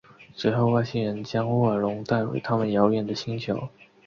[0.33, 3.69] 随后外星人将沃尔隆带回他们遥远的星球。